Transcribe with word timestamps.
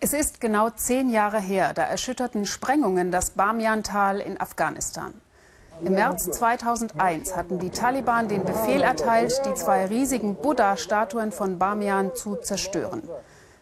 Es 0.00 0.12
ist 0.12 0.40
genau 0.40 0.70
zehn 0.70 1.10
Jahre 1.10 1.40
her, 1.40 1.74
da 1.74 1.82
erschütterten 1.82 2.46
Sprengungen 2.46 3.10
das 3.10 3.30
Bamian-Tal 3.30 4.20
in 4.20 4.40
Afghanistan. 4.40 5.12
Im 5.82 5.94
März 5.94 6.30
2001 6.30 7.34
hatten 7.34 7.58
die 7.58 7.70
Taliban 7.70 8.28
den 8.28 8.44
Befehl 8.44 8.82
erteilt, 8.82 9.42
die 9.44 9.54
zwei 9.54 9.86
riesigen 9.86 10.36
Buddha-Statuen 10.36 11.32
von 11.32 11.58
Bamian 11.58 12.14
zu 12.14 12.36
zerstören. 12.36 13.02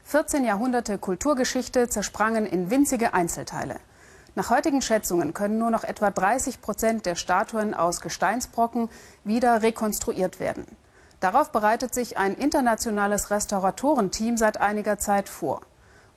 14 0.04 0.44
Jahrhunderte 0.44 0.98
Kulturgeschichte 0.98 1.88
zersprangen 1.88 2.44
in 2.44 2.70
winzige 2.70 3.14
Einzelteile. 3.14 3.76
Nach 4.34 4.50
heutigen 4.50 4.82
Schätzungen 4.82 5.32
können 5.32 5.56
nur 5.56 5.70
noch 5.70 5.84
etwa 5.84 6.10
30 6.10 6.60
Prozent 6.60 7.06
der 7.06 7.14
Statuen 7.14 7.72
aus 7.72 8.02
Gesteinsbrocken 8.02 8.90
wieder 9.24 9.62
rekonstruiert 9.62 10.38
werden. 10.38 10.66
Darauf 11.20 11.50
bereitet 11.50 11.94
sich 11.94 12.18
ein 12.18 12.34
internationales 12.34 13.30
Restauratorenteam 13.30 14.36
seit 14.36 14.60
einiger 14.60 14.98
Zeit 14.98 15.30
vor. 15.30 15.62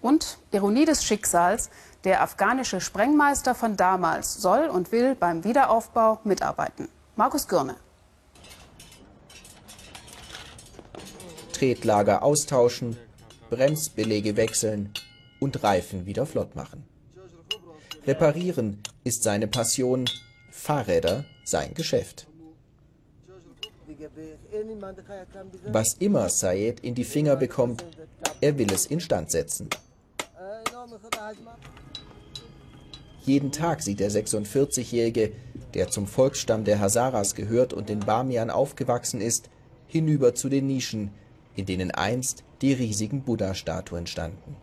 Und 0.01 0.37
Ironie 0.51 0.85
des 0.85 1.03
Schicksals, 1.03 1.69
der 2.03 2.21
afghanische 2.21 2.79
Sprengmeister 2.79 3.53
von 3.53 3.75
damals 3.75 4.35
soll 4.35 4.67
und 4.67 4.91
will 4.91 5.15
beim 5.15 5.43
Wiederaufbau 5.43 6.19
mitarbeiten. 6.23 6.87
Markus 7.15 7.47
Gürne. 7.47 7.75
Tretlager 11.51 12.23
austauschen, 12.23 12.97
Bremsbeläge 13.49 14.37
wechseln 14.37 14.93
und 15.41 15.61
Reifen 15.63 16.05
wieder 16.05 16.25
flott 16.25 16.55
machen. 16.55 16.85
Reparieren 18.07 18.81
ist 19.03 19.23
seine 19.23 19.47
Passion, 19.47 20.05
Fahrräder 20.51 21.25
sein 21.43 21.73
Geschäft. 21.73 22.27
Was 25.67 25.95
immer 25.99 26.29
Sayed 26.29 26.79
in 26.79 26.95
die 26.95 27.03
Finger 27.03 27.35
bekommt, 27.35 27.83
er 28.39 28.57
will 28.57 28.71
es 28.71 28.85
instand 28.85 29.31
setzen. 29.31 29.69
Jeden 33.25 33.51
Tag 33.51 33.81
sieht 33.81 33.99
der 33.99 34.09
46-Jährige, 34.09 35.33
der 35.73 35.89
zum 35.89 36.07
Volksstamm 36.07 36.63
der 36.63 36.79
Hazaras 36.79 37.35
gehört 37.35 37.73
und 37.73 37.89
in 37.89 37.99
Bamian 37.99 38.49
aufgewachsen 38.49 39.21
ist, 39.21 39.49
hinüber 39.87 40.35
zu 40.35 40.49
den 40.49 40.67
Nischen, 40.67 41.11
in 41.55 41.65
denen 41.65 41.91
einst 41.91 42.43
die 42.61 42.73
riesigen 42.73 43.23
Buddha-Statuen 43.23 44.07
standen. 44.07 44.55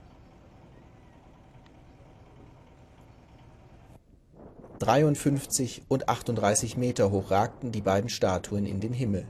53 4.79 5.83
und 5.89 6.09
38 6.09 6.77
Meter 6.77 7.11
hoch 7.11 7.31
ragten 7.31 7.73
die 7.73 7.81
beiden 7.81 8.11
Statuen 8.11 8.67
in 8.67 8.81
den 8.81 8.93
Himmel. 8.93 9.27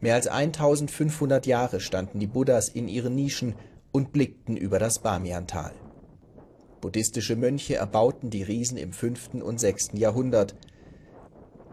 Mehr 0.00 0.14
als 0.14 0.26
1500 0.26 1.46
Jahre 1.46 1.80
standen 1.80 2.18
die 2.18 2.26
Buddhas 2.26 2.68
in 2.68 2.88
ihren 2.88 3.14
Nischen 3.14 3.54
und 3.96 4.12
blickten 4.12 4.58
über 4.58 4.78
das 4.78 4.98
Bamian-Tal. 4.98 5.72
Buddhistische 6.82 7.34
Mönche 7.34 7.76
erbauten 7.76 8.28
die 8.28 8.42
Riesen 8.42 8.76
im 8.76 8.92
5. 8.92 9.42
und 9.42 9.58
6. 9.58 9.92
Jahrhundert. 9.94 10.54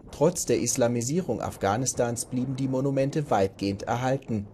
Trotz 0.10 0.46
der 0.46 0.62
Islamisierung 0.62 1.42
Afghanistans 1.42 2.24
blieben 2.24 2.56
die 2.56 2.70
Monumente 2.70 3.30
weitgehend 3.30 3.84
erhalten, 3.84 4.48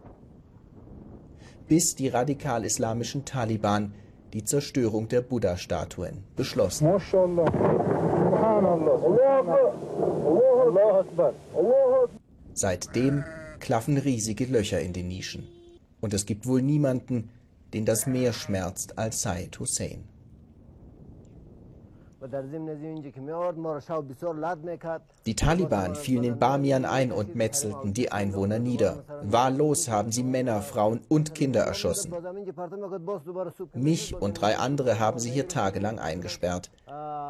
bis 1.67 1.95
die 1.95 2.07
radikal-islamischen 2.07 3.23
Taliban 3.25 3.93
die 4.33 4.43
Zerstörung 4.43 5.07
der 5.07 5.21
Buddha-Statuen 5.21 6.23
beschlossen. 6.35 6.87
Seitdem 12.55 13.23
klaffen 13.59 13.97
riesige 13.99 14.45
Löcher 14.45 14.81
in 14.81 14.93
den 14.93 15.07
Nischen. 15.07 15.47
Und 16.01 16.15
es 16.15 16.25
gibt 16.25 16.47
wohl 16.47 16.63
niemanden, 16.63 17.29
den 17.73 17.85
das 17.85 18.05
mehr 18.05 18.33
schmerzt 18.33 18.97
als 18.97 19.21
Said 19.21 19.59
Hussein. 19.59 20.03
Die 25.25 25.35
Taliban 25.35 25.95
fielen 25.95 26.23
in 26.23 26.39
Bamian 26.39 26.85
ein 26.85 27.11
und 27.11 27.35
metzelten 27.35 27.93
die 27.93 28.11
Einwohner 28.11 28.59
nieder. 28.59 29.03
Wahllos 29.23 29.89
haben 29.89 30.11
sie 30.11 30.23
Männer, 30.23 30.61
Frauen 30.61 31.01
und 31.07 31.33
Kinder 31.33 31.61
erschossen. 31.61 32.13
Mich 33.73 34.15
und 34.15 34.41
drei 34.41 34.57
andere 34.57 34.99
haben 34.99 35.19
sie 35.19 35.29
hier 35.29 35.47
tagelang 35.47 35.99
eingesperrt. 35.99 36.71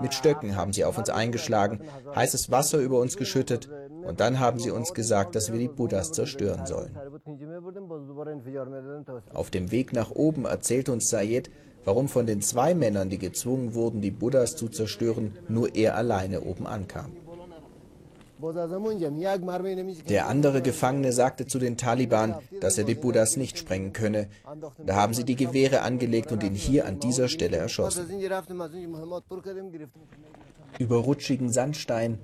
Mit 0.02 0.14
Stöcken 0.14 0.56
haben 0.56 0.74
sie 0.74 0.86
auf 0.86 0.98
uns 0.98 1.10
eingeschlagen, 1.10 1.82
heißes 2.16 2.50
Wasser 2.50 2.80
über 2.80 3.00
uns 3.00 3.18
geschüttet 3.18 3.70
und 4.04 4.20
dann 4.20 4.40
haben 4.40 4.60
sie 4.60 4.72
uns 4.72 4.94
gesagt, 4.94 5.36
dass 5.36 5.52
wir 5.52 5.60
die 5.60 5.68
Buddhas 5.68 6.12
zerstören 6.12 6.66
sollen. 6.66 6.98
Auf 9.34 9.52
dem 9.52 9.72
Weg 9.72 9.94
nach 9.94 10.12
oben 10.12 10.46
erzählt 10.46 10.90
uns 10.90 11.10
Sayed, 11.10 11.52
warum 11.90 12.08
von 12.08 12.28
den 12.28 12.42
zwei 12.44 12.76
Männern, 12.76 13.10
die 13.10 13.18
gezwungen 13.18 13.74
wurden, 13.74 14.00
die 14.00 14.12
Buddhas 14.12 14.56
zu 14.56 14.68
zerstören, 14.70 15.36
nur 15.48 15.74
er 15.74 15.96
alleine 15.96 16.42
oben 16.42 16.68
ankam. 16.68 17.12
Der 20.08 20.28
andere 20.28 20.62
Gefangene 20.62 21.12
sagte 21.12 21.48
zu 21.48 21.58
den 21.58 21.78
Taliban, 21.78 22.36
dass 22.62 22.78
er 22.78 22.84
die 22.84 22.94
Buddhas 22.94 23.38
nicht 23.38 23.58
sprengen 23.58 23.92
könne. 23.92 24.28
Da 24.86 24.96
haben 24.98 25.16
sie 25.16 25.24
die 25.24 25.36
Gewehre 25.36 25.82
angelegt 25.82 26.32
und 26.32 26.44
ihn 26.44 26.54
hier 26.54 26.86
an 26.86 27.00
dieser 27.00 27.28
Stelle 27.28 27.58
erschossen. 27.58 28.06
Über 30.78 30.98
rutschigen 30.98 31.50
Sandstein, 31.52 32.20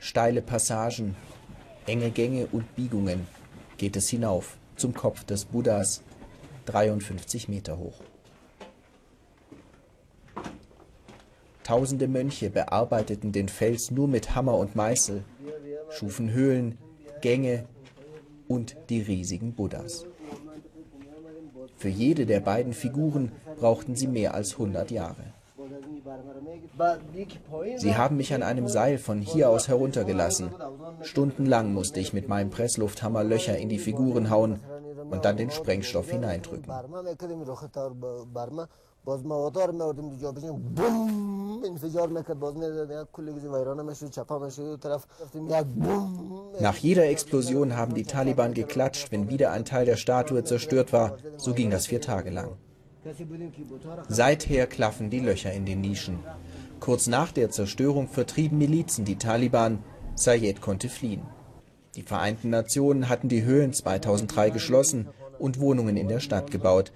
steile 0.00 0.42
Passagen, 0.42 1.14
enge 1.86 2.10
Gänge 2.10 2.48
und 2.50 2.74
Biegungen 2.74 3.28
geht 3.78 3.94
es 3.96 4.08
hinauf 4.08 4.56
zum 4.74 4.94
Kopf 4.94 5.22
des 5.22 5.44
Buddhas, 5.44 6.02
53 6.64 7.48
Meter 7.48 7.78
hoch. 7.78 8.00
Tausende 11.66 12.06
Mönche 12.06 12.48
bearbeiteten 12.48 13.32
den 13.32 13.48
Fels 13.48 13.90
nur 13.90 14.06
mit 14.06 14.36
Hammer 14.36 14.56
und 14.56 14.76
Meißel, 14.76 15.24
schufen 15.90 16.30
Höhlen, 16.30 16.78
Gänge 17.22 17.64
und 18.46 18.76
die 18.88 19.00
riesigen 19.00 19.52
Buddhas. 19.52 20.06
Für 21.74 21.88
jede 21.88 22.24
der 22.24 22.38
beiden 22.38 22.72
Figuren 22.72 23.32
brauchten 23.56 23.96
sie 23.96 24.06
mehr 24.06 24.34
als 24.34 24.52
100 24.52 24.92
Jahre. 24.92 25.24
Sie 27.78 27.96
haben 27.96 28.16
mich 28.16 28.32
an 28.32 28.44
einem 28.44 28.68
Seil 28.68 28.96
von 28.96 29.20
hier 29.20 29.50
aus 29.50 29.66
heruntergelassen. 29.66 30.54
Stundenlang 31.02 31.74
musste 31.74 31.98
ich 31.98 32.12
mit 32.12 32.28
meinem 32.28 32.50
Presslufthammer 32.50 33.24
Löcher 33.24 33.58
in 33.58 33.68
die 33.68 33.80
Figuren 33.80 34.30
hauen 34.30 34.60
und 35.10 35.24
dann 35.24 35.36
den 35.36 35.50
Sprengstoff 35.50 36.12
hineindrücken. 36.12 36.72
Nach 46.60 46.76
jeder 46.76 47.06
Explosion 47.06 47.76
haben 47.76 47.94
die 47.94 48.02
Taliban 48.02 48.52
geklatscht, 48.54 49.12
wenn 49.12 49.28
wieder 49.30 49.52
ein 49.52 49.64
Teil 49.64 49.86
der 49.86 49.96
Statue 49.96 50.42
zerstört 50.44 50.92
war. 50.92 51.16
So 51.36 51.54
ging 51.54 51.70
das 51.70 51.86
vier 51.86 52.00
Tage 52.00 52.30
lang. 52.30 52.56
Seither 54.08 54.66
klaffen 54.66 55.10
die 55.10 55.20
Löcher 55.20 55.52
in 55.52 55.64
den 55.64 55.80
Nischen. 55.80 56.18
Kurz 56.80 57.06
nach 57.06 57.30
der 57.30 57.50
Zerstörung 57.50 58.08
vertrieben 58.08 58.58
Milizen 58.58 59.04
die 59.04 59.16
Taliban. 59.16 59.84
Sayed 60.16 60.60
konnte 60.60 60.88
fliehen. 60.88 61.22
Die 61.94 62.02
Vereinten 62.02 62.50
Nationen 62.50 63.08
hatten 63.08 63.28
die 63.28 63.44
Höhlen 63.44 63.72
2003 63.72 64.50
geschlossen 64.50 65.08
und 65.38 65.60
Wohnungen 65.60 65.96
in 65.96 66.08
der 66.08 66.20
Stadt 66.20 66.50
gebaut. 66.50 66.92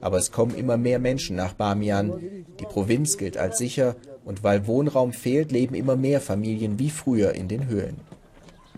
Aber 0.00 0.18
es 0.18 0.32
kommen 0.32 0.54
immer 0.54 0.76
mehr 0.76 0.98
Menschen 0.98 1.36
nach 1.36 1.52
Bamian. 1.52 2.44
Die 2.58 2.64
Provinz 2.64 3.18
gilt 3.18 3.36
als 3.36 3.58
sicher 3.58 3.96
und 4.24 4.42
weil 4.42 4.66
Wohnraum 4.66 5.12
fehlt, 5.12 5.52
leben 5.52 5.74
immer 5.74 5.96
mehr 5.96 6.20
Familien 6.20 6.78
wie 6.78 6.90
früher 6.90 7.34
in 7.34 7.48
den 7.48 7.66
Höhlen. 7.66 8.00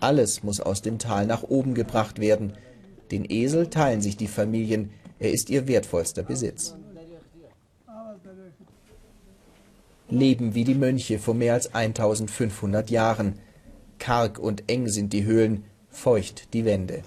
Alles 0.01 0.43
muss 0.43 0.61
aus 0.61 0.83
dem 0.83 0.99
Tal 0.99 1.27
nach 1.27 1.45
oben 1.45 1.75
gebracht 1.75 2.19
werden. 2.19 2.55
Den 3.11 3.25
Esel 3.29 3.69
teilen 3.71 4.01
sich 4.01 4.17
die 4.17 4.27
Familien, 4.27 4.91
er 5.19 5.31
ist 5.31 5.51
ihr 5.51 5.69
wertvollster 5.69 6.25
Besitz. 6.25 6.75
Leben 10.09 10.55
wie 10.55 10.65
die 10.65 10.75
Mönche 10.75 11.19
vor 11.19 11.35
mehr 11.35 11.55
als 11.55 11.75
1500 11.75 12.91
Jahren. 12.91 13.39
Karg 13.99 14.39
und 14.39 14.65
eng 14.69 14.89
sind 14.89 15.13
die 15.13 15.25
Höhlen, 15.25 15.65
feucht 15.89 16.53
die 16.53 16.65
Wände. 16.65 17.03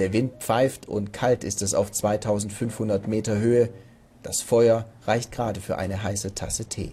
Der 0.00 0.14
Wind 0.14 0.42
pfeift 0.42 0.88
und 0.88 1.12
kalt 1.12 1.44
ist 1.44 1.60
es 1.60 1.74
auf 1.74 1.92
2500 1.92 3.06
Meter 3.06 3.36
Höhe. 3.36 3.68
Das 4.22 4.40
Feuer 4.40 4.86
reicht 5.06 5.30
gerade 5.30 5.60
für 5.60 5.76
eine 5.76 6.02
heiße 6.02 6.34
Tasse 6.34 6.64
Tee. 6.64 6.92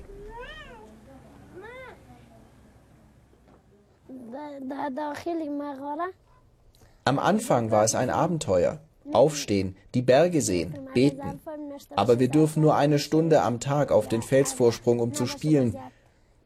Am 7.06 7.20
Anfang 7.20 7.72
war 7.72 7.86
es 7.86 7.96
ein 7.96 8.10
Abenteuer. 8.10 8.82
Aufstehen, 9.14 9.78
die 9.94 10.02
Berge 10.02 10.42
sehen, 10.42 10.78
beten. 10.94 11.40
Aber 11.96 12.20
wir 12.20 12.28
dürfen 12.28 12.62
nur 12.62 12.76
eine 12.76 13.00
Stunde 13.00 13.42
am 13.42 13.62
Tag 13.62 13.94
auf 13.94 14.10
den 14.10 14.22
Felsvorsprung, 14.22 15.00
um 15.00 15.14
zu 15.14 15.28
spielen. 15.28 15.78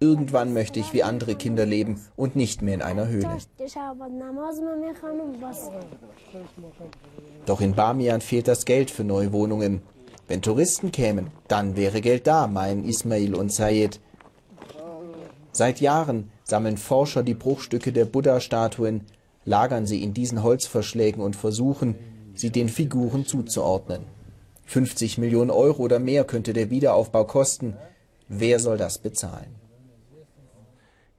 Irgendwann 0.04 0.52
möchte 0.52 0.80
ich 0.80 0.94
wie 0.94 1.04
andere 1.04 1.36
Kinder 1.36 1.64
leben 1.64 2.02
und 2.16 2.36
nicht 2.36 2.64
mehr 2.64 2.74
in 2.74 2.82
einer 2.82 3.08
Höhle. 3.08 3.38
Doch 7.46 7.62
in 7.62 7.76
Bamian 7.76 8.22
fehlt 8.22 8.48
das 8.48 8.66
Geld 8.66 8.90
für 8.90 9.04
neue 9.04 9.32
Wohnungen. 9.32 9.84
Wenn 10.28 10.42
Touristen 10.42 10.92
kämen, 10.92 11.28
dann 11.48 11.76
wäre 11.76 12.02
Geld 12.02 12.26
da, 12.26 12.48
meinen 12.48 12.84
Ismail 12.84 13.36
und 13.36 13.54
Sayed. 13.54 14.00
Seit 15.52 15.80
Jahren 15.82 16.32
sammeln 16.46 16.78
Forscher 16.78 17.22
die 17.22 17.36
Bruchstücke 17.36 17.94
der 17.94 18.06
Buddha-Statuen, 18.06 19.06
lagern 19.46 19.86
sie 19.86 20.02
in 20.02 20.16
diesen 20.16 20.42
Holzverschlägen 20.42 21.22
und 21.22 21.36
versuchen, 21.36 21.94
sie 22.34 22.50
den 22.50 22.70
Figuren 22.70 23.28
zuzuordnen. 23.28 24.02
50 24.66 25.20
Millionen 25.20 25.52
Euro 25.52 25.84
oder 25.84 26.00
mehr 26.00 26.24
könnte 26.24 26.54
der 26.54 26.72
Wiederaufbau 26.72 27.26
kosten. 27.26 27.76
Wer 28.28 28.60
soll 28.60 28.78
das 28.78 28.98
bezahlen? 28.98 29.61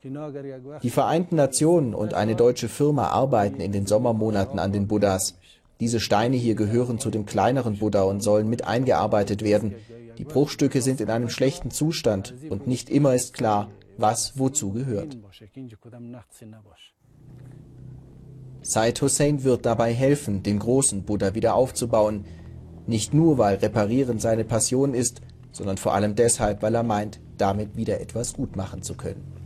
Die 0.05 0.91
Vereinten 0.91 1.37
Nationen 1.37 1.95
und 1.95 2.15
eine 2.15 2.35
deutsche 2.35 2.69
Firma 2.69 3.09
arbeiten 3.09 3.61
in 3.61 3.71
den 3.71 3.87
Sommermonaten 3.87 4.59
an 4.59 4.73
den 4.73 4.89
Buddhas. 4.89 5.39
Diese 5.79 6.01
Steine 6.01 6.37
hier 6.37 6.57
gehören 6.57 6.99
zu 6.99 7.11
dem 7.11 7.25
kleineren 7.25 7.79
Buddha 7.79 8.03
und 8.03 8.21
sollen 8.21 8.49
mit 8.49 8.67
eingearbeitet 8.67 9.43
werden. 9.43 9.75
Die 10.19 10.25
Bruchstücke 10.25 10.83
sind 10.83 11.01
in 11.01 11.09
einem 11.09 11.29
schlechten 11.29 11.71
Zustand 11.71 12.35
und 12.51 12.67
nicht 12.67 12.91
immer 12.91 13.15
ist 13.15 13.33
klar, 13.33 13.71
was 13.97 14.39
wozu 14.39 14.73
gehört. 14.73 15.17
Said 18.63 19.03
Hussein 19.03 19.45
wird 19.45 19.67
dabei 19.67 19.93
helfen, 19.93 20.43
den 20.43 20.59
großen 20.59 21.05
Buddha 21.05 21.35
wieder 21.35 21.55
aufzubauen. 21.55 22.25
Nicht 22.87 23.15
nur, 23.15 23.39
weil 23.39 23.57
Reparieren 23.57 24.19
seine 24.19 24.45
Passion 24.45 24.95
ist, 24.95 25.21
sondern 25.53 25.77
vor 25.77 25.95
allem 25.95 26.15
deshalb, 26.17 26.63
weil 26.63 26.75
er 26.75 26.83
meint, 26.83 27.21
damit 27.39 27.77
wieder 27.77 28.01
etwas 28.01 28.35
gut 28.35 28.57
machen 28.57 28.83
zu 28.83 28.95
können. 28.95 29.42